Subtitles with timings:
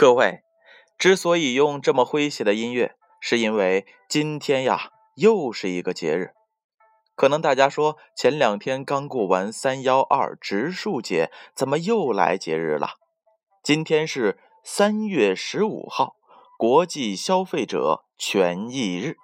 [0.00, 0.40] 各位，
[0.96, 6.30] 之所以用这么诙谐的音乐，是因为今天呀又是一个节日。
[7.14, 12.92] 可能大家说，前两天刚过完三幺二植树节，怎么又来节日了？
[13.62, 16.14] 今天是三月十五号，
[16.56, 19.18] 国际消费者权益日。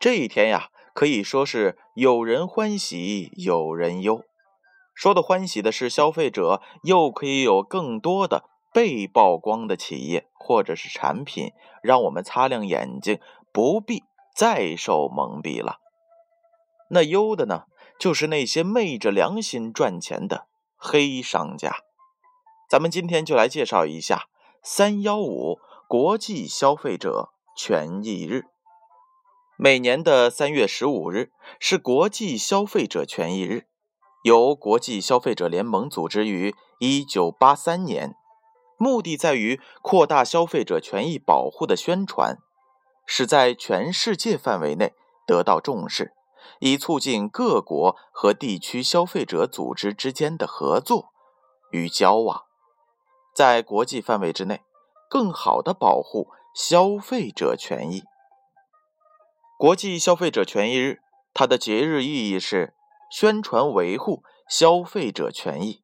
[0.00, 4.24] 这一天呀，可以说是有人欢喜有人忧。
[4.96, 8.50] 说的欢喜的是，消费者又可以有更多的。
[8.72, 11.52] 被曝光的企业或者是产品，
[11.82, 13.20] 让我们擦亮眼睛，
[13.52, 15.78] 不必再受蒙蔽了。
[16.90, 17.64] 那忧的呢，
[17.98, 21.78] 就是那些昧着良心赚钱的黑商家。
[22.68, 24.28] 咱们今天就来介绍一下
[24.62, 25.58] 三幺五
[25.88, 28.44] 国际消费者权益日。
[29.56, 33.66] 每年的三月十五日是国际消费者权益日，
[34.22, 38.14] 由国际消费者联盟组织于一九八三年。
[38.76, 42.38] 目的在于扩大消费者权益保护的宣传，
[43.06, 44.94] 使在全世界范围内
[45.26, 46.12] 得到重视，
[46.60, 51.10] 以促进各国和地区消费者组织之间的合作
[51.70, 52.42] 与交往，
[53.34, 54.62] 在国际范围之内
[55.08, 58.04] 更好的保护消费者权益。
[59.58, 61.00] 国际消费者权益日，
[61.32, 62.74] 它的节日意义是
[63.10, 65.82] 宣传维护消费者权益。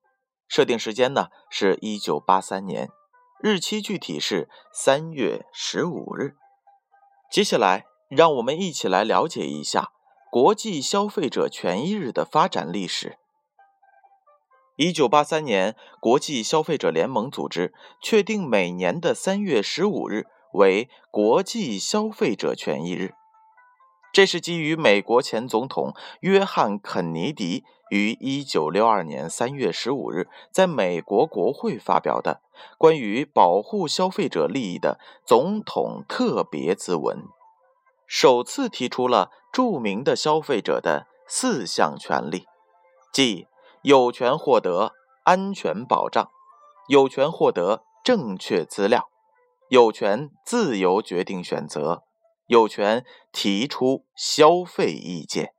[0.52, 2.90] 设定时间呢是一九八三年，
[3.40, 6.34] 日期具体是三月十五日。
[7.30, 9.92] 接下来，让我们一起来了解一下
[10.30, 13.16] 国际消费者权益日的发展历史。
[14.76, 23.14] 一九八三年，国际消费者联盟组织确定每年的三月十五日为国际消费者权益日，
[24.12, 27.64] 这是基于美国前总统约翰·肯尼迪。
[27.88, 32.40] 于一九六二年三月十五日，在美国国会发表的
[32.78, 37.24] 关于保护消费者利益的总统特别咨文，
[38.06, 42.46] 首次提出了著名的消费者的四项权利，
[43.12, 43.46] 即
[43.82, 44.92] 有权获得
[45.24, 46.30] 安全保障，
[46.88, 49.10] 有权获得正确资料，
[49.68, 52.04] 有权自由决定选择，
[52.46, 55.54] 有权提出消费意见。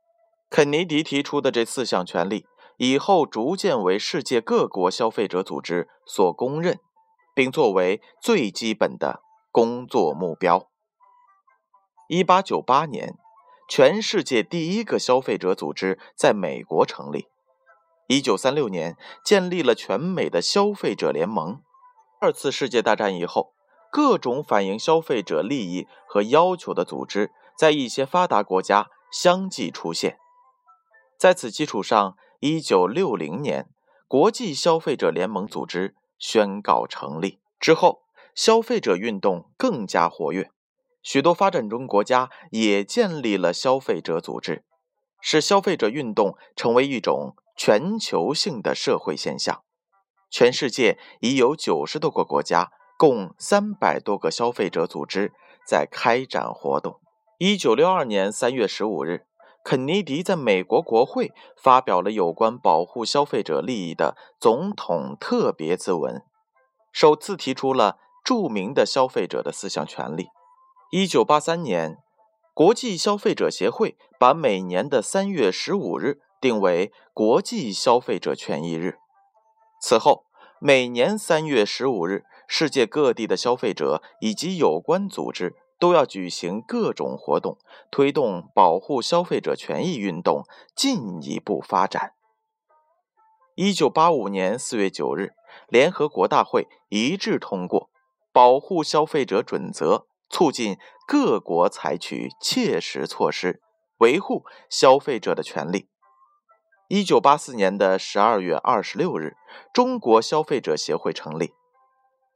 [0.50, 2.46] 肯尼迪提出的这四项权利，
[2.76, 6.78] 以后逐渐为世界各国消费者组织所公认，
[7.34, 10.68] 并作为最基本的工作目标。
[12.08, 13.16] 一八九八年，
[13.68, 17.26] 全世界第一个消费者组织在美国成立。
[18.06, 21.62] 一九三六年，建立了全美的消费者联盟。
[22.20, 23.53] 二次世界大战以后，
[23.94, 30.18] 各种反映消费者利益和要求的组织在一些发达国家相继出现。
[31.16, 33.68] 在此基础上，一九六零年，
[34.08, 37.38] 国际消费者联盟组织宣告成立。
[37.60, 38.00] 之后，
[38.34, 40.50] 消费者运动更加活跃，
[41.00, 44.64] 许多发展中国家也建立了消费者组织，
[45.20, 49.62] 使消费者运动成为一种全球性的社会现象。
[50.28, 55.32] 全世界已有九十多个国家，共三百多个消费者组织
[55.66, 57.00] 在开展活动。
[57.38, 59.26] 一九六二年三月十五日。
[59.66, 66.22] 肯尼迪在美国国会发表了有关保护消费者利益的总统特别咨文，
[66.92, 70.28] 首次提出了著名的消费者的四项权利。
[70.90, 71.96] 一九八三年，
[72.52, 78.98] 国际消费者协会把每年的三月十五日定为国际消费者权益日。
[79.80, 80.26] 此后，
[80.60, 85.56] 每年三月十五日，世界各地的消费者以及有关组织。
[85.76, 87.58] 都要举行各种活动，
[87.90, 90.44] 推动保护消费者权益运动
[90.74, 92.14] 进一步发展。
[93.56, 95.34] 一九八五年四月九日，
[95.68, 97.80] 联合国大会一致通过
[98.32, 99.96] 《保护消费者准则》，
[100.30, 103.60] 促进各国采取切实措施，
[103.98, 105.88] 维护消费者的权利。
[106.88, 109.36] 一九八四年的十二月二十六日，
[109.74, 111.52] 中国消费者协会成立。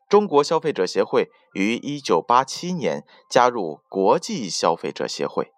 [0.08, 5.52] 中国消费者协会于一九八七年加入国际消费者协会。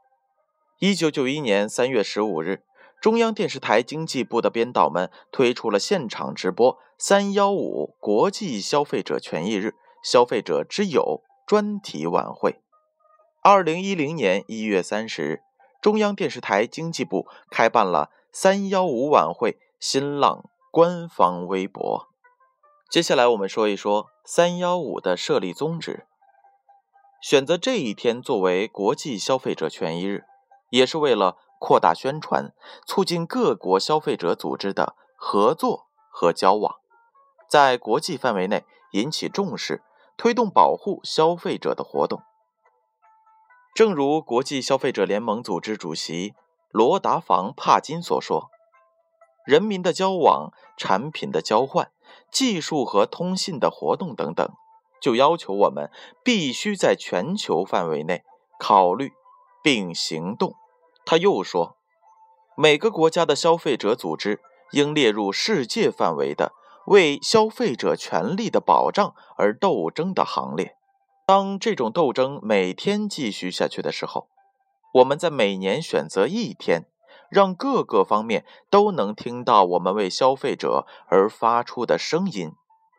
[0.80, 2.64] 一九九一年三月十五日，
[3.00, 12.60] 中央电视台经济部的编导们推出了现场直播“三幺五国际消费者权益日，消费者之友”专题晚会。
[13.42, 15.40] 二零一零年一月三十日，
[15.80, 22.09] 中央电视台经济部开办了“三幺五晚会”新浪官方微博。
[22.90, 26.08] 接下来我们说一说三幺五的设立宗旨。
[27.22, 30.24] 选择这一天作为国际消费者权益日，
[30.70, 32.52] 也是为了扩大宣传，
[32.84, 36.80] 促进各国消费者组织的合作和交往，
[37.48, 39.84] 在国际范围内引起重视，
[40.16, 42.20] 推动保护消费者的活动。
[43.72, 46.34] 正如国际消费者联盟组织主席
[46.72, 48.50] 罗达房帕金所说
[49.46, 51.92] ：“人民的交往、产品的交换、
[52.30, 54.48] 技术和通信的活动等等，
[55.00, 55.90] 就要求我们
[56.22, 58.22] 必须在全球范围内
[58.58, 59.12] 考虑
[59.62, 60.54] 并行动。”
[61.06, 61.76] 他又说
[62.56, 64.40] ：“每个国家的消费者组织
[64.72, 66.52] 应列入世界范围的
[66.86, 70.76] 为消费者权利的保障而斗争的行列。”
[71.26, 74.28] 当这种斗争每天继续下去的时候，
[74.94, 76.86] 我们在每年选择一天，
[77.30, 82.52] 让各个方面都能听到我们为消费者而发出的声音，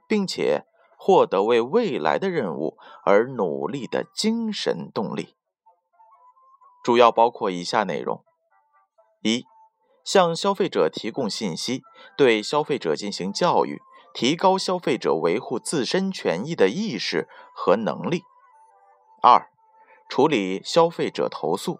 [0.07, 0.65] 并且
[0.97, 5.35] 获得为未来的任务而努力的精神动力。
[6.83, 8.23] 主要包括以下内容：
[9.21, 9.45] 一、
[10.03, 11.83] 向消费者提供信息，
[12.17, 13.81] 对消费者进行教育。
[14.13, 18.23] 提高消费者维护自身权益的意识和能力。
[19.21, 19.49] 二、
[20.09, 21.79] 处理消费者投诉，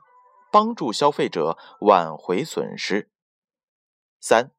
[0.52, 3.10] 帮助消费者挽回损失。
[4.20, 4.52] 三、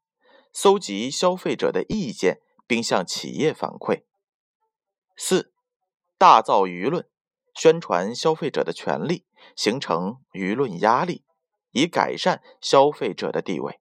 [0.52, 4.02] 搜集消费者的意见，并向企业反馈。
[5.16, 5.52] 四、
[6.18, 7.06] 大造舆论，
[7.54, 11.22] 宣传消费者的权利，形成舆论压力，
[11.70, 13.78] 以改善消费者的地位。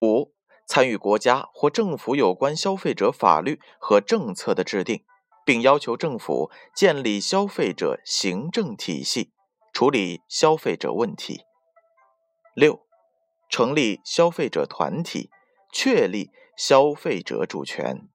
[0.00, 0.32] 五。
[0.66, 5.04] 参与国家或政府有关消费者法律和政策的制定，
[5.44, 9.32] 并要求政府建立消费者行政体系，
[9.80, 11.46] 处理消费者问题。
[12.52, 12.82] 六、
[13.48, 15.30] 成立消费者团体，
[15.72, 18.06] 确立消费者主权。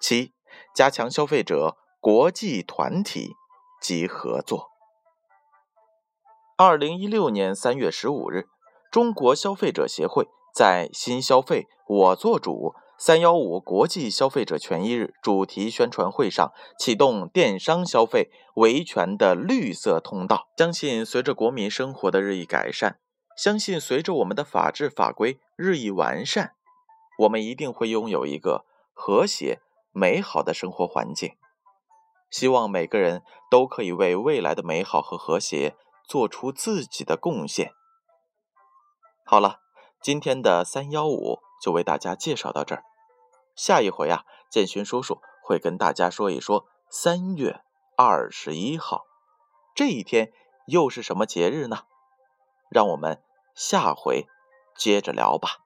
[0.00, 0.32] 七、
[0.72, 3.32] 加强消费者国际团体
[3.82, 4.68] 及合作。
[6.56, 8.46] 二零一六年三月十五日，
[8.92, 10.28] 中国消费者协会。
[10.54, 20.48] 在“新消费我做主”三幺五国际消费者权益日主题宣传会上，启动电商消费维权的绿色通道。
[20.56, 22.98] 相信随着国民生活的日益改善，
[23.36, 26.54] 相信随着我们的法治法规日益完善，
[27.18, 28.64] 我们一定会拥有一个
[28.94, 29.60] 和谐
[29.92, 31.36] 美好的生活环境。
[32.30, 35.76] 希望每个人都可以为未来的美好和和谐
[36.08, 37.72] 做出自己的贡献。
[39.24, 39.60] 好了。
[40.02, 42.84] 今天的三幺五就为大家介绍到这儿，
[43.54, 47.60] 下一回啊，建勋叔叔会跟大家说一说三月
[47.96, 49.04] 二十一号
[49.74, 50.32] 这一天
[50.66, 51.84] 又是什么节日呢？
[52.70, 53.22] 让我们
[53.54, 54.26] 下回
[54.76, 55.65] 接着聊吧。